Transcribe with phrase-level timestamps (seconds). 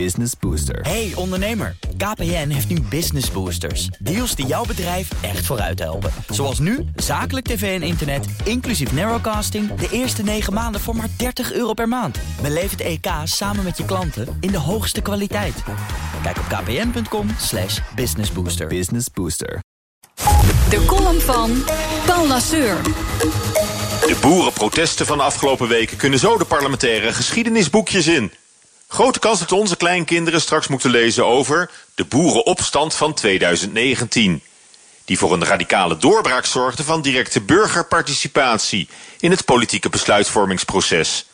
[0.00, 0.80] Business Booster.
[0.80, 3.86] Hey ondernemer, KPN heeft nu Business Boosters.
[3.98, 6.10] Deals die jouw bedrijf echt vooruit helpen.
[6.28, 9.74] Zoals nu, zakelijk tv en internet, inclusief narrowcasting...
[9.74, 12.18] de eerste 9 maanden voor maar 30 euro per maand.
[12.42, 15.62] Beleef het EK samen met je klanten in de hoogste kwaliteit.
[16.22, 18.66] Kijk op kpn.com slash businessbooster.
[18.66, 19.62] Business Booster.
[20.70, 21.50] De column van
[22.06, 22.82] Paul Lasseur.
[22.82, 28.32] De boerenprotesten van de afgelopen weken kunnen zo de parlementaire geschiedenisboekjes in...
[28.94, 34.42] Grote kans dat onze kleinkinderen straks moeten lezen over de boerenopstand van 2019.
[35.04, 38.88] Die voor een radicale doorbraak zorgde van directe burgerparticipatie
[39.20, 41.26] in het politieke besluitvormingsproces.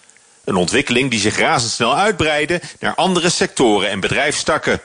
[0.45, 4.81] Een ontwikkeling die zich razendsnel uitbreidde naar andere sectoren en bedrijfstakken.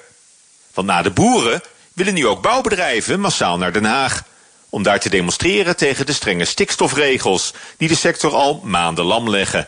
[0.73, 1.61] Want na de boeren
[1.93, 4.23] willen nu ook bouwbedrijven massaal naar Den Haag.
[4.69, 9.67] Om daar te demonstreren tegen de strenge stikstofregels die de sector al maanden lam leggen.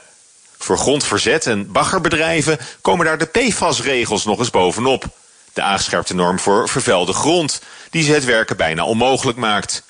[0.58, 5.06] Voor grondverzet en baggerbedrijven komen daar de PFAS-regels nog eens bovenop.
[5.54, 9.84] De aangescherpte norm voor vervuilde grond, die ze het werken bijna onmogelijk maakt.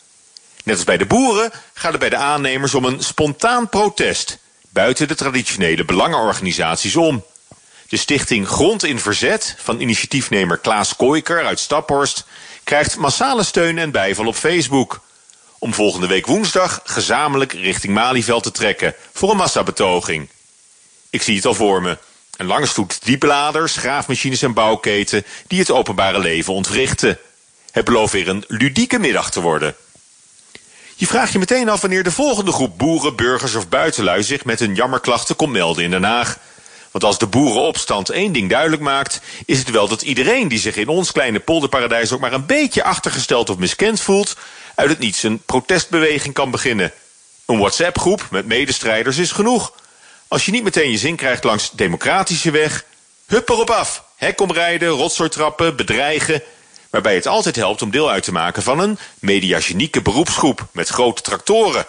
[0.63, 4.37] Net als bij de boeren gaat het bij de aannemers om een spontaan protest,
[4.69, 7.23] buiten de traditionele belangenorganisaties om.
[7.89, 12.25] De stichting Grond in Verzet van initiatiefnemer Klaas Kooiker uit Staphorst
[12.63, 15.01] krijgt massale steun en bijval op Facebook.
[15.59, 20.29] Om volgende week woensdag gezamenlijk richting Malieveld te trekken voor een massabetoging.
[21.09, 21.97] Ik zie het al voor me.
[22.37, 27.19] Een lange stoet diepladers, graafmachines en bouwketen die het openbare leven ontwrichten.
[27.71, 29.75] Het belooft weer een ludieke middag te worden.
[30.95, 34.59] Je vraagt je meteen af wanneer de volgende groep boeren, burgers of buitenlui zich met
[34.59, 36.37] hun jammerklachten komt melden in Den Haag.
[36.91, 40.75] Want als de boerenopstand één ding duidelijk maakt, is het wel dat iedereen die zich
[40.75, 44.35] in ons kleine polderparadijs ook maar een beetje achtergesteld of miskend voelt,
[44.75, 46.91] uit het niets een protestbeweging kan beginnen.
[47.45, 49.73] Een WhatsApp-groep met medestrijders is genoeg.
[50.27, 52.85] Als je niet meteen je zin krijgt langs democratische weg,
[53.25, 54.03] hup erop af.
[54.15, 56.43] Hek omrijden, rotzooi trappen, bedreigen.
[56.89, 61.21] Waarbij het altijd helpt om deel uit te maken van een mediagenieke beroepsgroep met grote
[61.21, 61.85] tractoren.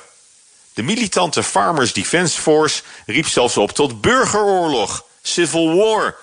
[0.75, 6.17] De militante Farmers Defence Force riep zelfs op tot burgeroorlog, civil war.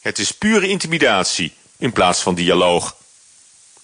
[0.00, 2.96] Het is pure intimidatie in plaats van dialoog.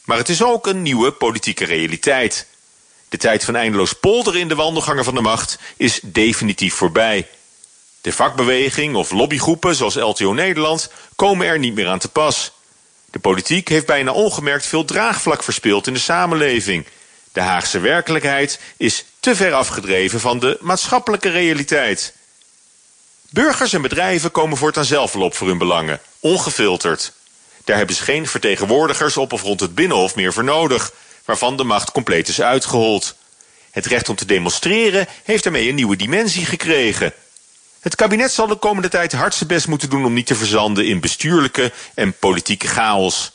[0.04, 2.46] Maar het is ook een nieuwe politieke realiteit.
[3.08, 7.28] De tijd van eindeloos polderen in de wandelgangen van de macht is definitief voorbij.
[8.02, 12.52] De vakbeweging of lobbygroepen zoals LTO Nederland komen er niet meer aan te pas.
[13.10, 16.86] De politiek heeft bijna ongemerkt veel draagvlak verspeeld in de samenleving.
[17.32, 22.14] De Haagse werkelijkheid is te ver afgedreven van de maatschappelijke realiteit.
[23.30, 27.12] Burgers en bedrijven komen voortaan zelf wel op voor hun belangen, ongefilterd.
[27.64, 30.92] Daar hebben ze geen vertegenwoordigers op of rond het Binnenhof meer voor nodig,
[31.24, 33.16] waarvan de macht compleet is uitgehold.
[33.70, 37.12] Het recht om te demonstreren heeft daarmee een nieuwe dimensie gekregen.
[37.82, 40.86] Het kabinet zal de komende tijd hard zijn best moeten doen om niet te verzanden
[40.86, 43.32] in bestuurlijke en politieke chaos.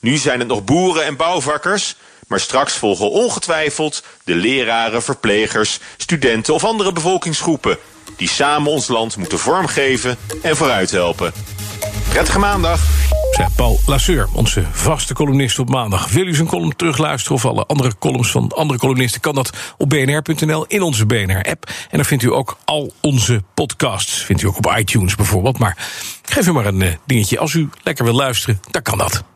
[0.00, 1.96] Nu zijn het nog boeren en bouwvakkers,
[2.26, 7.78] maar straks volgen ongetwijfeld de leraren, verplegers, studenten of andere bevolkingsgroepen
[8.16, 11.32] die samen ons land moeten vormgeven en vooruit helpen.
[12.08, 12.80] Prettige maandag.
[13.56, 16.08] Paul Lasseur, onze vaste columnist op maandag.
[16.08, 19.20] Wil u zijn column terugluisteren of alle andere columns van andere columnisten...
[19.20, 21.66] kan dat op bnr.nl in onze BNR-app.
[21.66, 24.22] En dan vindt u ook al onze podcasts.
[24.22, 25.58] Vindt u ook op iTunes bijvoorbeeld.
[25.58, 25.76] Maar
[26.22, 27.38] geef u maar een eh, dingetje.
[27.38, 29.35] Als u lekker wil luisteren, dan kan dat.